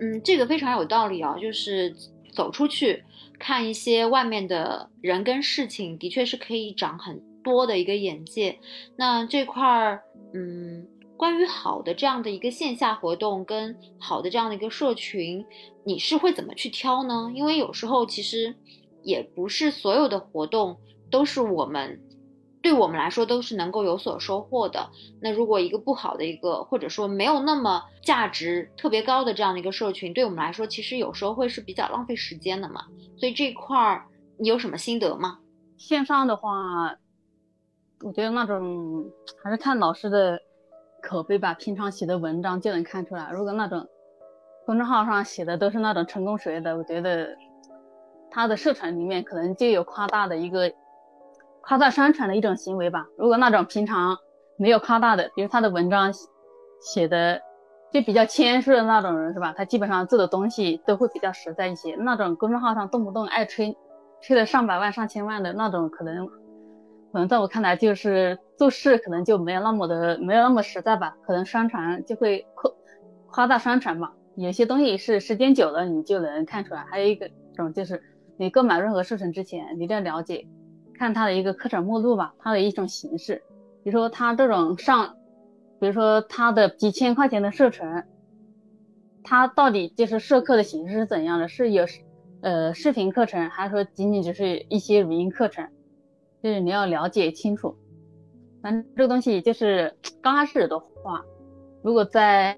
[0.01, 1.95] 嗯，这个非常有道理啊，就是
[2.33, 3.03] 走出去
[3.39, 8.59] 看一些外面的人跟事情，的确是可以长很多的一个眼界。
[8.97, 10.01] 那这块儿，
[10.33, 10.87] 嗯。
[11.17, 15.45] 关于好的这样的一个线下活动跟好的这样的一个社群，
[15.83, 17.31] 你是会怎么去挑呢？
[17.35, 18.55] 因为有时候其实
[19.03, 20.79] 也不是所有的活动
[21.11, 22.01] 都是我们
[22.61, 24.89] 对我们来说都是能够有所收获的。
[25.21, 32.85] 那如果一个不好的一个或者说没有那么价值特别高的这样的一个社群，对我们来说其实有时候会是比较浪费时间的嘛。
[33.17, 34.05] 所以这块儿
[34.37, 35.39] 你有什么心得吗？
[35.77, 36.95] 线上的话，
[38.01, 39.05] 我觉得那种
[39.43, 40.39] 还是看老师的。
[41.03, 43.31] 口碑吧，平常写的文章就能看出来。
[43.31, 43.83] 如果那种
[44.67, 47.35] 公众号上写的都是那种成功学的，我觉得
[48.29, 50.71] 他的社团里面可能就有夸大的一个
[51.61, 53.07] 夸大宣传的一种行为吧。
[53.17, 54.17] 如果那种平常
[54.57, 56.11] 没有夸大的，比如他的文章
[56.81, 57.41] 写的
[57.91, 59.53] 就比较谦虚的那种人，是吧？
[59.55, 61.95] 他基本上做的东西都会比较实在一些。
[61.95, 63.75] 那种公众号上动不动爱吹，
[64.21, 71.15] 吹的上百万、上千万的那种，可能可能在我看来就是做事可能就没有那么的没有那么实在吧。
[71.25, 72.71] 可能宣传就会夸
[73.29, 74.13] 夸大宣传吧。
[74.35, 76.85] 有些东西是时间久了你就能看出来。
[76.89, 78.01] 还有一个种就是
[78.37, 80.47] 你购买任何课程之前，你一定要了解。
[81.01, 83.41] 看他的一个课程目录吧，它的一种形式，
[83.83, 85.15] 比如说他这种上，
[85.79, 88.03] 比如说他的几千块钱的课程，
[89.23, 91.47] 他到底就是授课的形式是怎样的？
[91.47, 91.87] 是有
[92.41, 95.67] 呃视频课程，还是说仅仅只是一些语音课程？
[96.43, 97.75] 就是你要了解清楚。
[98.61, 101.25] 反正这个东西就是刚开始的话，
[101.81, 102.55] 如果在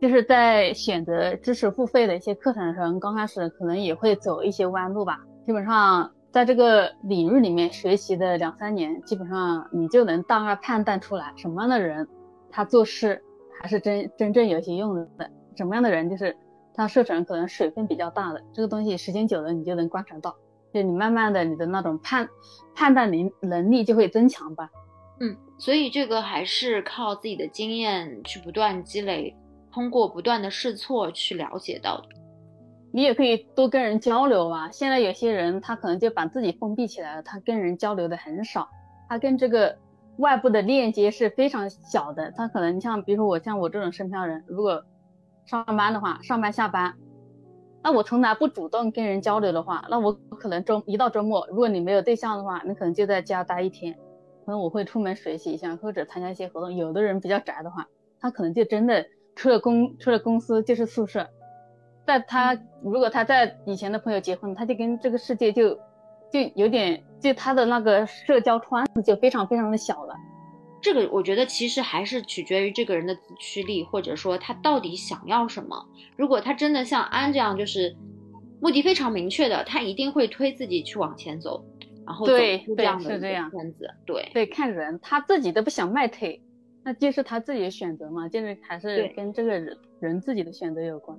[0.00, 6.12] 就是在选择知识付费的一些课程的时候，刚开始可能也会走一些弯路吧，基本上。
[6.36, 12.06] 在这个领域里面学习的两三年，基本上你就能大概判断出来什么样的人
[12.50, 13.24] 他做事
[13.58, 16.36] 还是真真正有些用的，什么样的人就是
[16.74, 18.42] 他射程可能水分比较大的。
[18.52, 20.36] 这个东西时间久了你就能观察到，
[20.74, 22.28] 就你慢慢的你的那种判
[22.74, 24.68] 判断能能力就会增强吧。
[25.20, 29.34] 嗯，所以这个还是靠自己的经验去不断积累，
[29.72, 32.04] 通过不断的试错去了解到。
[32.96, 34.70] 你也可以多跟人交流啊。
[34.72, 38.70] 现在有些人他可能就把自己封闭起来了，他跟人交流的很少，
[39.06, 39.76] 他跟这个
[40.16, 42.32] 外部的链接是非常小的。
[42.34, 44.82] 他可能像比如说我像我这种深漂人，如果
[45.44, 46.94] 上班的话，上班下班，
[47.82, 53.92] 那我从来不主动跟人交流的话，那我可能周一到周末，如果你没有对象的话，你可能就在家待一天，
[54.46, 56.74] 可能我会出门学习一下或者参加一些活动。
[56.74, 57.86] 有的人比较宅的话，
[58.18, 59.04] 他可能就真的
[59.34, 61.28] 出了公出了公司就是宿舍。
[62.06, 65.74] 在他如果他在以前的朋友结婚，他就跟这个世界就
[66.30, 70.14] 就有点，就他的那个社交圈子就非常非常的小了。
[70.80, 75.84] 这个我觉得其实还是取决于这个人的自驱力，或者说他到底想要什么。
[76.16, 77.96] 如果他真的像安这样，就是
[78.60, 81.64] 目的非常明确的，他一定会推自己去往前走，
[82.06, 82.32] 然后走
[82.64, 83.90] 出这样的圈子。
[84.04, 86.40] 对对，看人他自己都不想迈腿，
[86.84, 91.18] 那就是他自己的选择嘛，就是还是跟这个人人自己的选择有关。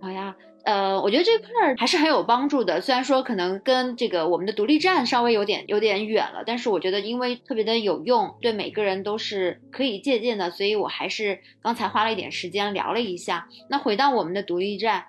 [0.00, 2.80] 好呀，呃，我觉得这块儿还是很有帮助的。
[2.80, 13.48] 虽然说可能跟这个我们的独立站稍微有点有点远了，但是我觉得因为特别的有用，对每个人都是可以借鉴的，所以我还是刚才花了一点时间聊了一下。
[13.68, 15.04] 那回到我们的独立站，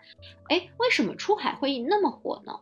[0.48, 2.54] 哎，为什么出海会那么火呢？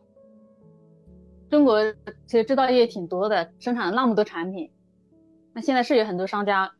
[1.48, 1.82] 中国
[2.26, 4.70] 其实制造业挺多的，生产了那么多产品，
[5.54, 6.72] 那现在是有很多商家。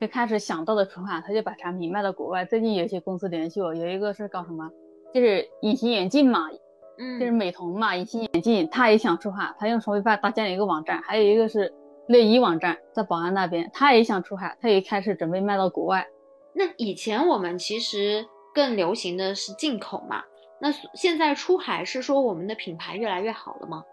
[0.00, 2.44] 就开始想到的出海，他就把产品卖到国外。
[2.44, 4.68] 最近有些公司联系我，有一个是搞什么，
[5.14, 6.50] 就是隐形眼镜嘛，
[6.98, 11.00] 嗯，就是美瞳嘛，隐形眼镜，他也想出海，他用 Shopify 搭建了一个网站。
[11.02, 11.72] 还有一个是
[12.08, 16.04] 内衣网站，在宝安那边，他也想出海，他也开始准备卖到国外。
[16.52, 20.24] 那以前我们其实更流行的是进口嘛，
[20.60, 23.84] 那现在出海是说我们的品牌越来越好了吗？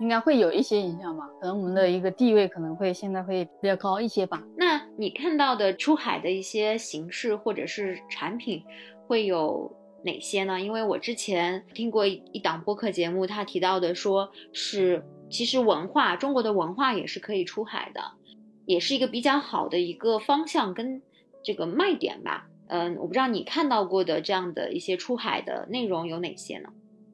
[0.00, 4.42] 应该会有一些影响吧，可能我们的一个地位可能会现在会比较高一些吧。
[4.56, 8.64] 那你看到的出海的一些形式或者是产品
[9.06, 9.70] 会有
[10.02, 10.60] 哪些呢？
[10.60, 18.00] 因为我之前听过一档播客节目，他提到的说是其实文化，中国的文化也是可以出海的，
[18.66, 21.02] 也是一个比较好的一个方向跟
[21.44, 22.46] 这个卖点吧。
[22.68, 26.68] 嗯，我不知道你看到过的这样的一些出海的内容有哪些呢？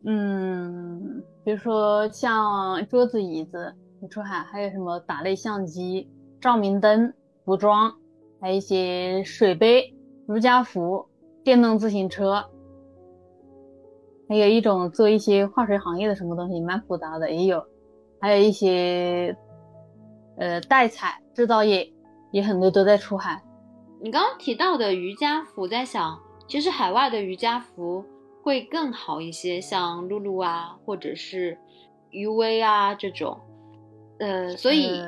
[0.04, 3.74] 嗯，比如说像桌子、椅子
[4.10, 6.08] 出海，还有什么打类相机、
[6.40, 7.12] 照明灯、
[7.44, 7.92] 服装，
[8.40, 9.94] 还有一些水杯、
[10.28, 11.08] 瑜伽服、
[11.42, 12.44] 电动自行车，
[14.28, 17.64] 还有一种做一些化学行业的什么东西，蛮复杂的也有，
[18.20, 19.36] 还有一些
[20.38, 21.92] 呃代采制造业
[22.32, 23.42] 也很多都在出海。
[24.00, 28.04] 你刚刚提到的瑜伽服，在想，其实海外的瑜伽服。
[28.42, 31.58] 会更好一些，像露露啊，或者是
[32.10, 33.40] 余威啊这种，
[34.20, 35.02] 呃，所以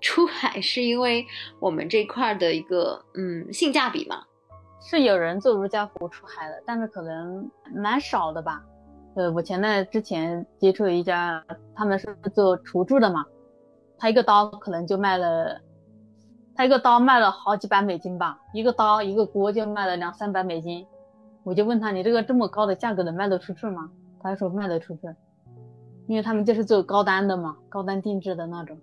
[0.00, 1.26] 出海是因为
[1.58, 4.22] 我们这块的一个嗯性价比嘛，
[4.86, 8.62] 是有人做瑜伽服出海的，但是可能蛮少的吧。
[9.14, 11.42] 呃，我前段之前接触了一家，
[11.74, 13.24] 他们是做厨具的嘛，
[13.96, 15.58] 他一个刀可能就卖了，
[16.54, 20.86] 他一个刀卖了好几百美金吧，一个刀一个锅就卖了两三百美金。
[21.44, 23.90] 我就问他，你这个这么高的价格能卖得出去吗？
[24.20, 25.02] 他说卖得出去，
[26.06, 28.78] 因为他们就是做高端的嘛，高端定制的那种。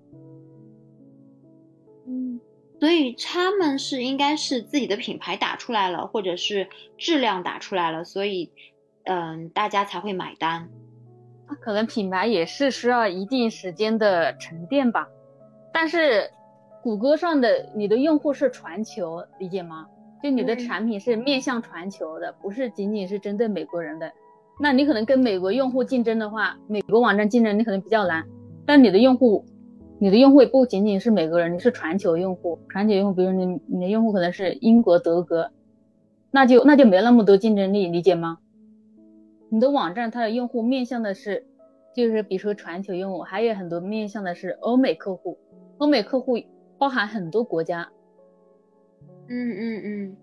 [2.07, 2.39] 嗯，
[2.81, 6.67] 所以他们是应该是自己的品牌打出来了，或者是
[6.97, 8.51] 质量打出来了，所以
[9.03, 10.67] 嗯，大家才会买单。
[11.47, 15.07] 那可能品牌也是需要一定时间的沉淀吧。
[15.71, 16.27] 但是
[16.81, 19.85] 谷歌上的你的用户是全球，理解吗？
[20.23, 24.11] 就你的产品是面向全球的，不是仅仅是针对美国人的。
[24.59, 28.25] 那你可能跟美国用户竞争的话，美国网站竞争你可能比较难。
[28.65, 29.45] 但你的用户，
[30.03, 35.51] 你的用户也不仅仅是美国人，你是全球用户，全球用户，比如你你的用户可能是英国、德国，
[36.31, 38.39] 那就那就没那么多竞争力，理解吗？
[39.49, 41.45] 你的网站它的用户面向的是，
[41.93, 45.37] 就是比如说全球用户，还有很多面向的是欧美客户，
[45.77, 46.39] 欧美客户
[46.79, 47.87] 包含很多国家。
[49.27, 50.17] 嗯嗯嗯，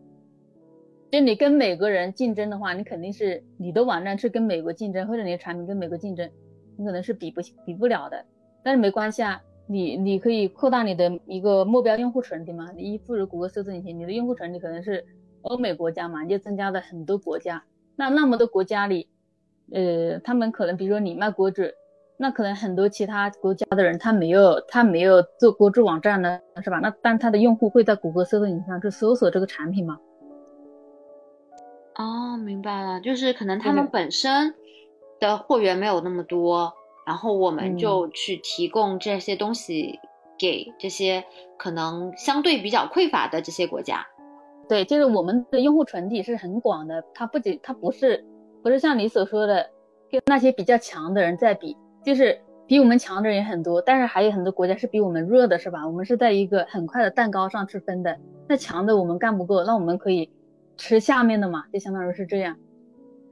[1.12, 6.28] 就你跟美国人竞争的话，你肯定是你的网站是跟美国竞争，或者你的产品跟美国竞争，
[6.76, 8.24] 你可能是比不比不了的。
[8.64, 12.72] 但是没关系啊，你你可以扩大你的一个目标用户群体嘛。
[12.74, 15.04] 你一入谷歌搜索引擎，你的用户群体可能是
[15.42, 17.62] 欧美国家嘛，你就增加了很多国家。
[17.94, 19.08] 那那么多国家里，
[19.72, 21.72] 呃，他们可能比如说你卖锅具。
[22.20, 26.80] 那可能很多其他国家的人他没有他没有做锅具网站呢，是吧？
[26.80, 29.96] 那但他的用户会在谷歌搜索引擎上去搜索这个产品吗？
[31.94, 34.52] 哦，明白了，就是可能他们本身
[35.20, 36.72] 的货源没有那么多，
[37.08, 39.98] 然后我们就去提供这些东西
[40.38, 41.24] 给这些
[41.56, 44.06] 可能相对比较匮乏的这些国家。
[44.68, 48.22] 对，就是我们的用户群体是很广的，它不仅它不是
[48.62, 49.70] 不是像你所说的
[50.10, 51.74] 跟那些比较强的人在比。
[52.04, 55.86] 就是比我们强的人也很多，但是还有很多国家是比我们弱的，是吧？
[55.86, 58.18] 我们是在一个很快的蛋糕上吃分的。
[58.46, 60.30] 那强的我们干不够，那我们可以
[60.76, 62.54] 吃下面的嘛，就相当于是这样。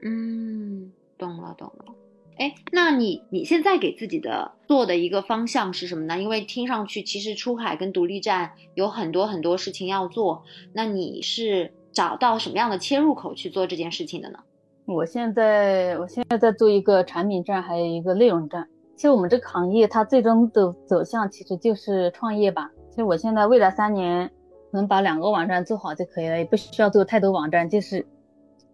[0.03, 1.95] 嗯，懂了懂了。
[2.39, 6.19] 哎，那你你现在给自己的做的一个方向是什么呢？
[6.19, 10.43] 因为听上去其实出海跟独立站有很多很多事情要做，
[10.75, 14.39] 那你是找到什么样的切入口去做这件事情的呢？
[14.85, 18.69] 我现在我现在在做一个产品站，还有一个内容站。
[18.95, 22.71] 其实我们这个行业它最终的走向其实就是创业吧。
[22.91, 24.31] 其实我现在未来三年
[24.73, 28.07] 能把两个网站做好就可以了，也不需要做太多网站，就是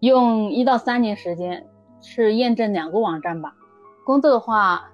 [0.01, 1.65] 用一到三年时间
[2.03, 3.55] 去验证两个网站吧。
[4.05, 4.91] 工作的话，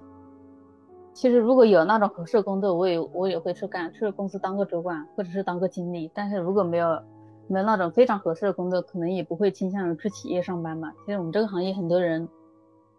[1.13, 6.09] 其实如果有那种合适的工作，我也我也会去干，去公司当个主管或者是当个经理。
[6.13, 7.01] 但是如果没有，
[7.47, 10.93] 没有那种非常合适的工作，可能也不会倾向于去企业上班吧。
[11.05, 12.29] 其实我们这个行业很多人，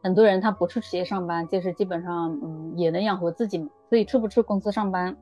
[0.02, 3.70] 很多人他不去企业上班，就是基本上嗯也能养活自己嘛。
[3.88, 5.16] 所以去不去公司上班，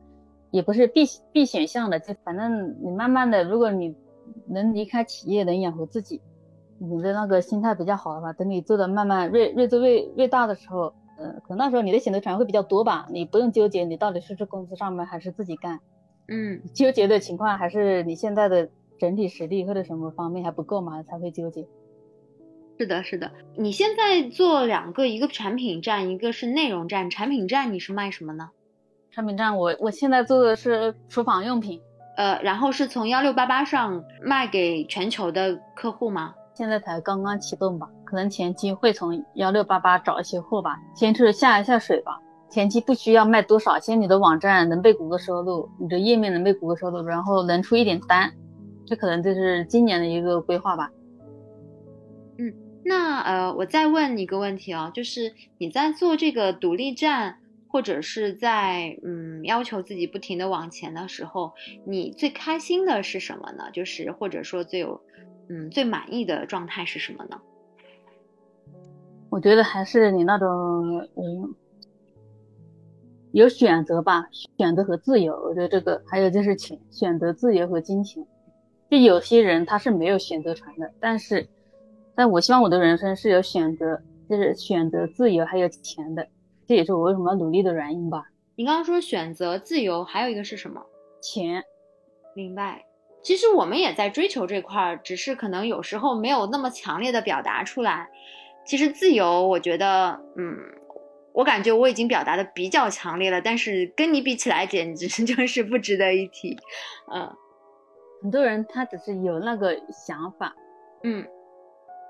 [0.50, 2.00] 也不是必必选项的。
[2.00, 3.94] 就反正你慢慢的，如果你
[4.46, 6.20] 能离开企业，能养活自己，
[6.78, 13.06] 你的那个心态比较好的话，等你做的慢慢越越做越越大的时候，呃，可能那时候你的选择权会比较多吧。
[13.10, 15.80] 你不用纠结你到底是去公司上班还是自己干，
[16.28, 18.68] 嗯，纠结的情况还是你现在的。
[19.00, 21.64] 整体实力或者什么方面还不够嘛，才会纠结。
[22.80, 23.30] 是的，是的。
[23.54, 27.08] 你现在做两个，一个产品站，一个是内容站。
[27.08, 28.50] 产品站你是卖什么呢？
[29.12, 31.80] 产品站我我现在做的是厨房用品，
[32.16, 36.34] 呃，然后是从幺六八八上卖给全球的客户吗？
[36.58, 42.20] 现在才刚刚启动吧，可能前期会从幺六八八找一些货吧，先去下一下水吧。
[42.50, 48.28] 前期不需要卖多少，先你的网站能被谷歌收录，你的页面能被谷歌收录，然后能出一点单。
[48.84, 50.90] 这可能就是今年的一个规划吧。
[52.38, 52.52] 嗯，
[52.84, 57.36] 那呃，我再问你一个问题啊，就是你在做这个独立站，
[57.68, 61.52] 或者是在嗯要求自己不停的往前的时候，
[61.86, 63.70] 你最开心的是什么呢？
[63.72, 65.00] 就是或者说最有
[65.48, 67.40] 嗯最满意的状态是什么呢？
[69.30, 71.54] 我觉得还是你那种嗯
[73.32, 75.34] 有选择吧，选择和自由。
[75.34, 78.26] 我觉得这个还有就是钱，选择自由和金钱。
[78.90, 81.46] 就有些人他是没有选择权的，但是，
[82.14, 86.26] 但我希望我的人生是有选择，就是选择自由还有钱的，
[86.66, 88.24] 这也是我为什么要努力的原因吧。
[88.56, 90.82] 你刚刚说选择自由，还有一个是什么？
[91.20, 91.62] 钱。
[92.34, 92.87] 明白。
[93.22, 98.08] 其实我们也在追求这块儿，只是可能有时候没有那么强烈的表达出来。
[98.64, 100.56] 其实自由，我觉得，嗯，
[101.32, 106.56] 我感觉我已经表达的比较强烈了，但是跟你比起来，简直 就是不值得一提，
[107.12, 107.34] 嗯。
[108.20, 110.52] 很多人他只是有那个想法，
[111.04, 111.24] 嗯，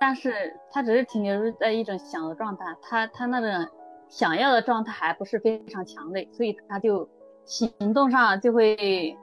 [0.00, 3.70] 但是他只是停留在一种想的状态，他他那种
[4.08, 7.06] 想要的状态还不是非常强烈，所以他就
[7.44, 9.14] 行动上就会，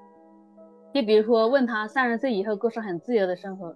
[0.95, 3.75] 就比如说问他三十岁以后过上很自由的生活，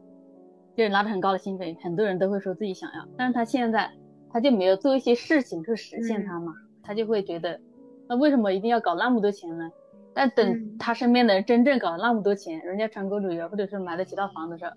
[0.74, 3.92] 就是拿着很高的薪水，很多人都会说自己想要，但是他现在
[4.32, 7.60] 他就没有做一些事情去实现它嘛，他就会觉得，
[8.08, 9.70] 那为什么一定要搞那么多钱呢？
[10.14, 14.72] 但等他身边的人真正搞那么多钱，人家全国旅游或者是买得起套房的时候，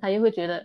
[0.00, 0.64] 他又会觉得，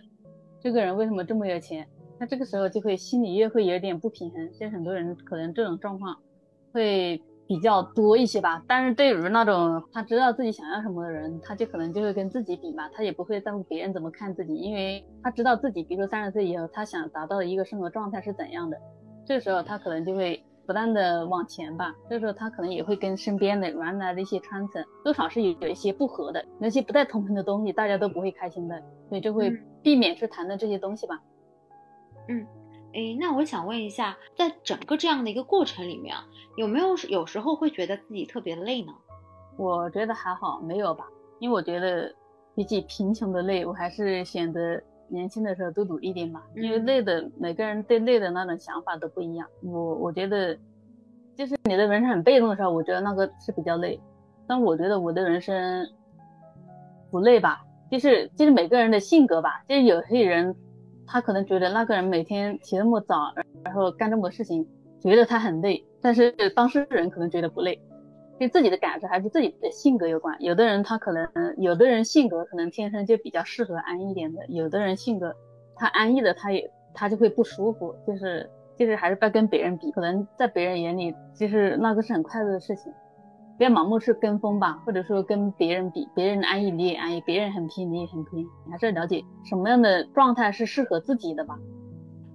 [0.62, 1.86] 这个人为什么这么有钱？
[2.18, 4.50] 那这个时候就会心里又会有点不平衡。
[4.50, 6.16] 其实很多人可能这种状况
[6.72, 8.62] 会比较多一些吧。
[8.66, 18.76] 但是对于那种他知道自己想要什么的人，他就可能就会跟自己比嘛，他也不会在乎别人怎么看自己，因为他知道自己，比如说三十岁以后他想达到的一个生活状态是怎样的，
[19.24, 20.42] 这时候他可能就会。
[20.66, 28.76] 不断的往前吧，这时候他可能也会跟身边的原来的一些圈层多少是有有一些不合的，那些不太同频的东西，大家都不会开心的，
[29.08, 29.48] 所以就会
[29.80, 31.22] 避免去谈论这些东西吧。
[32.28, 32.44] 嗯，
[32.96, 36.16] 哎，那我想问一下，在整个这样的一个过程里面，
[36.56, 38.92] 有没有有时候会觉得自己特别累呢？
[39.58, 41.06] 我觉得还好，没有吧，
[41.38, 42.10] 因为我觉得
[42.54, 44.60] 比起贫穷的累，我还是选择。
[45.08, 49.46] 年轻的时候多努力点吧，因为累的每个人对累的那种想法都不一样。
[49.62, 50.52] 我我觉得，
[51.36, 54.00] 就是你的人生很被动的时候，我觉得那个是比较累。
[54.48, 55.88] 但我觉得我的人生
[57.08, 59.62] 不累吧，就是就是每个人的性格吧。
[59.68, 60.52] 就是有些人
[61.06, 63.32] 他可能觉得那个人每天起那么早，
[63.64, 64.66] 然后干这么多事情，
[65.00, 67.80] 觉得他很累，但是当事人可能觉得不累。
[68.38, 70.36] 跟自己的感受还是自己的性格有关。
[70.42, 71.26] 有的人他可能，
[71.56, 74.44] 有的人性格可能天生就比较适合安逸一点的。
[74.48, 75.34] 有的人性格
[75.74, 77.94] 他安逸的，他也他就会不舒服。
[78.06, 78.46] 就是
[78.76, 82.92] 就是还是不要跟别人比，可能在别人眼里就是那个是很快乐的事情。
[83.56, 88.46] 不要盲目去跟风吧，或者说跟别人比，别人安逸你也安逸，别人很拼你也很拼。
[88.64, 91.58] 你还是要了解什么样的状态是适合自己的吧。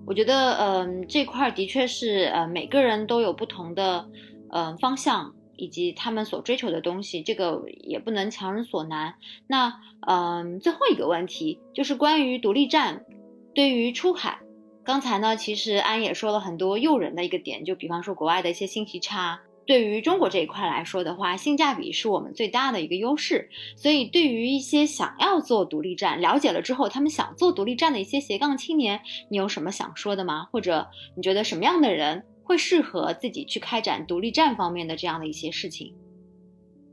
[0.05, 4.07] 我觉得，嗯，这块的确是，呃，每个人都有不同的，
[4.51, 5.33] 嗯，方向。
[5.57, 9.13] 以及他们所追求的东西，这个也不能强人所难。
[9.45, 9.71] 那，
[10.07, 13.05] 嗯，最后一个问题就是关于独立站
[13.53, 14.39] 对于出海。
[14.83, 23.49] 刚才呢，其实安也说了很多诱人的一个点，就比方说国外的一些信息差，对于中国这一块来说的话，性价比是我们最大的一个优势。
[23.75, 30.47] 所以，对于一些想要做独立站，了解了之后他们想做独立站的一些斜杠青年，你有什么想说的吗？
[30.51, 32.23] 或者你觉得什么样的人？
[32.43, 35.95] 会适合自己去开展独立站方面的这样的一些事情。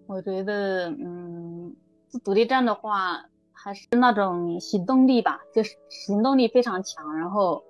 [0.06, 1.74] 我觉得，嗯，
[2.08, 7.64] 做独立站的话，还是那种行动力吧，就是行动力非常强，然后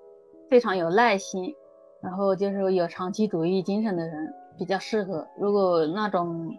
[0.50, 1.54] 非常有耐心，
[2.02, 5.26] 然后就是有长期主义精神的人比较适合。
[5.38, 6.54] 如果那种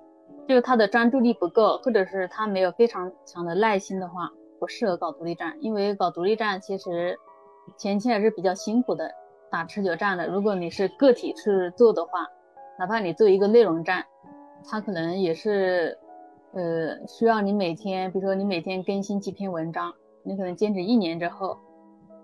[0.47, 7.18] 就是他的专注力不够，或者是他没有非常强的耐心的话，不适合搞独立站，因为搞独立站其实
[7.78, 9.12] 前期还是比较辛苦的。
[9.52, 12.28] 打持久战的，如果你是个体去做的话，
[12.78, 14.06] 哪怕你做一个内容站，
[14.64, 15.97] 它可能也是，
[16.54, 19.91] 呃，需要你每天，比如说你每天更新几篇文章，
[20.24, 21.58] 你可能坚持一年之后，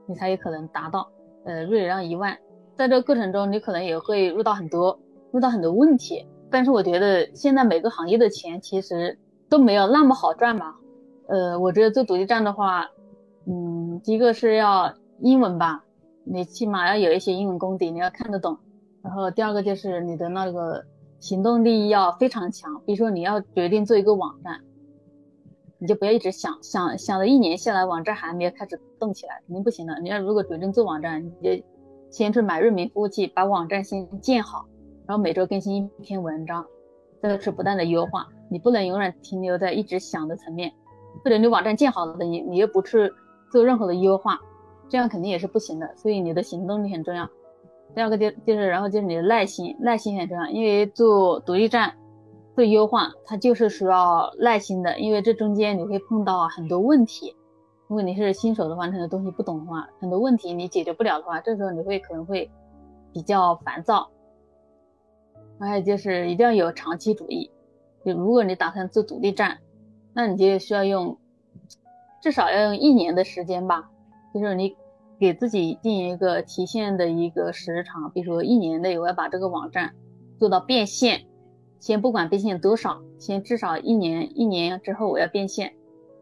[0.06, 1.10] 你才有可能达到，
[1.46, 2.38] 呃，入流量一万。
[2.76, 5.00] 在这个过程中，你可能也会遇到很多，
[5.36, 6.26] 遇到很多问题。
[6.50, 9.18] 但是我觉得现在每个行业的钱其实
[9.50, 10.76] 都没有那么好赚吧。
[11.28, 12.88] 呃，我觉得做独立站的话，
[13.46, 15.84] 嗯，第一个是要英文吧。
[16.24, 18.58] 你起码要有一些英文功底，你要看得懂。
[19.02, 20.84] 然后第二个就是你的那个
[21.20, 22.82] 行动力要非常强。
[22.86, 24.62] 比如说你要决定做一个网站，
[25.78, 30.00] 你就不要一直想想想了一年下来，网站还没有开始动起来，肯定不行的。
[30.00, 31.64] 你要如果决定做网站，你就
[32.10, 34.66] 先去买域名服务器，把网站先建好，
[35.08, 36.66] 然后每周更新一篇文章，
[37.22, 38.28] 这个是不断的优化。
[38.50, 40.72] 你不能永远停留在一直想的层面，
[41.24, 43.12] 或者你网站建好了，你你又不去
[43.52, 44.40] 做任何的优化。
[44.88, 47.28] 这样肯定也是不行的，所以你的行动力很重要。
[47.96, 50.46] 第二个就就是，然后就是你的耐心，耐心很重要。
[50.50, 51.92] 因为做独立站，
[52.54, 55.00] 做优化，它就是需要耐心的。
[55.00, 57.36] 因为这中间你会碰到很多问题，
[57.88, 62.48] 如果你是新手的话，很多东西不懂的话，很多问题你解决不了的话，这时候你会可能会
[63.12, 64.08] 比较烦躁。
[65.60, 67.50] 还有就是一定要有长期主义，
[68.06, 69.60] 就如果你打算做独立站，
[70.14, 71.18] 那你就需要用
[72.22, 73.90] 至少要用一年的时间吧。
[74.34, 74.76] 就是你
[75.18, 79.96] 给自己定一个提现的一个时长，比如说一年内我要把这个网站
[80.38, 81.26] 做到变现，
[81.80, 85.74] 先不管变现多少，先至少一年，一年之后我要变现，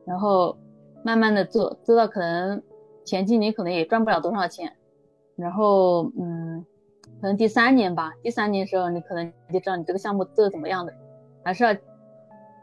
[0.05, 0.55] 然后
[1.03, 2.61] 慢慢的做，做到可能
[3.03, 4.73] 前期你可能也赚不了多少钱，
[5.35, 6.63] 然后嗯，
[7.23, 10.93] 可能第三年吧，第三年的时候你可能就知道你这个项目做的怎么样的，
[11.41, 11.73] 还是要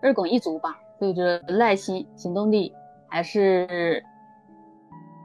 [0.03, 2.71] 二拱一卒吧，所以就是耐心、行动力
[3.09, 4.05] 还是。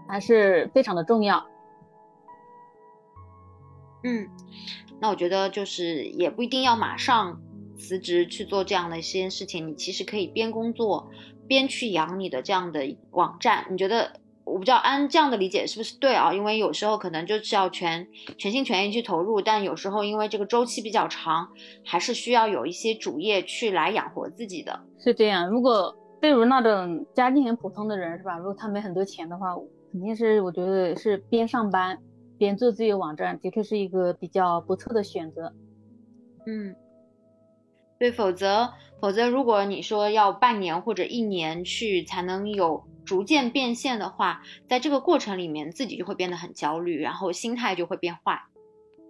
[0.08, 1.44] 还是非常的重要。
[4.04, 4.30] 嗯，
[5.02, 7.42] 那我觉得就是也不一定要马上
[7.76, 11.10] 辞职去做这样的一些事情，你其实可以边工作
[11.48, 13.66] 边去养你的这样的网站。
[13.72, 16.34] 你觉得我不知道按这样的理解是不是对啊？
[16.34, 21.48] 因为有时候可能就是要全全心全意去投入，但有时候因为这个周期比较长，
[21.84, 24.80] 还是需要有一些主业去来养活自己的。
[24.98, 28.38] 是这样，如果对于那种家境很普通的人是吧？
[28.38, 29.56] 如果他没很多钱的话。
[29.92, 31.98] 肯定是，我觉得是边上班
[32.38, 35.54] 边做自己的网站，的确是一个比较不错的选择。
[36.46, 36.76] 嗯，
[37.98, 48.42] 对，否则否则，如果你说要半年或者一年去才能有逐渐变现的话，在这个过程里面自己就会变得很焦虑，然后心态就会变坏。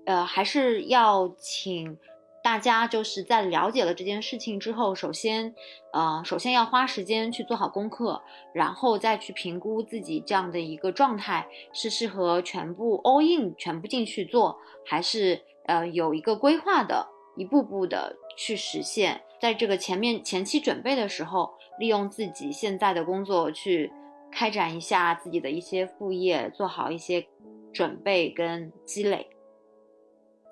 [0.05, 1.97] 呃，还是要请
[2.43, 5.55] 大家就是在了解了这件事情之后，首先，
[5.93, 8.21] 呃，首先要花时间去做好功课，
[8.53, 17.07] 然后再去评估自己这样的一个状态是适合全部 all in 全部进去做，还是呃有一个规划的。
[17.37, 23.91] 一步步的去实现，在这个前面前期准备的时候，利用自己现在的工作去
[24.31, 27.25] 开展一下自己的一些副业，做好一些
[27.73, 29.27] 准备跟积累。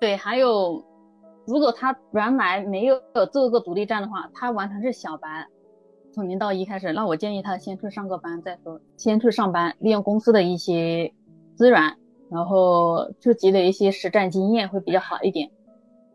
[0.00, 0.84] 对，还有，
[1.46, 3.00] 如果他原来没有
[3.32, 5.46] 做过独立站的话，他完全是小白，
[6.12, 11.12] 从零到一开始，那我建议他先去上个班再说，先去上班，利用公司的一些
[11.54, 11.96] 资源，
[12.30, 15.50] 然后去积累一些实战经验会比较好一点。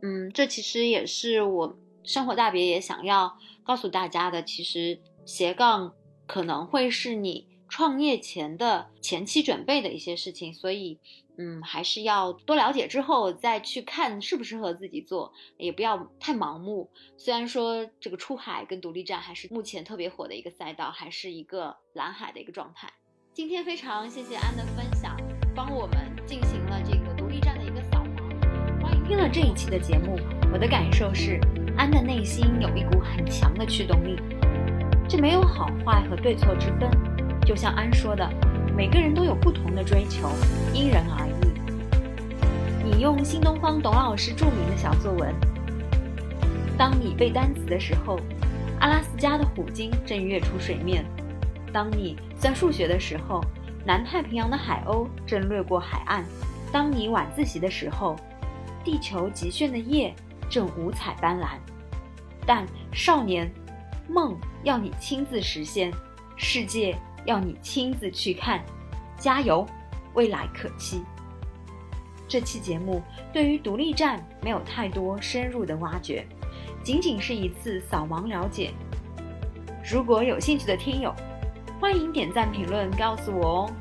[0.01, 1.75] 嗯，这其实也是我
[2.09, 4.41] 生活大别也想要告诉大家的。
[4.41, 5.93] 其实斜杠
[6.25, 10.99] 可能会是你创业前的前期准备的一些事情，所以
[11.37, 16.89] 嗯，还是要多了解之后再去看适不适合自己做，也不要太盲目。
[17.15, 22.91] 虽然说这个出海跟独立站还是目前特别火的一个赛道，还是一个蓝海的一个状态。
[23.35, 25.15] 今天非常谢谢安的分享，
[25.55, 28.81] 帮我们进行了这个独立站的一个扫盲。
[28.81, 29.03] 欢迎。
[29.07, 30.17] 听了这一期的节目，
[30.51, 31.39] 我的感受是，
[31.79, 34.19] 安的内心有一股很强的驱动力，
[35.07, 36.91] 这没有好坏和对错之分。
[37.45, 38.29] 就像安说的，
[38.75, 40.29] 每个人都有不同的追求，
[40.73, 42.91] 因人而异。
[42.91, 45.33] 引用新东方董老师著名的小作文：
[46.77, 48.19] 当你背单词的时候，
[48.81, 51.01] 阿拉斯加的虎鲸正跃出水面；
[51.71, 53.41] 当你算数学的时候，
[53.85, 56.25] 南太平洋的海鸥正掠过海岸；
[56.73, 58.17] 当你晚自习的时候，
[58.83, 60.13] 地球极炫的夜
[60.49, 61.57] 正五彩斑斓，
[62.45, 63.49] 但少年，
[64.07, 65.93] 梦要你亲自实现，
[66.35, 68.63] 世界要你亲自去看，
[69.17, 69.65] 加油，
[70.15, 71.03] 未来可期。
[72.27, 76.25] 这期节目对于独立站没有太多深入的挖掘，
[76.83, 78.71] 仅仅是一次扫盲了解。
[79.91, 81.13] 如果有兴趣的听友，
[81.79, 83.71] 欢迎点赞评论告诉我哦。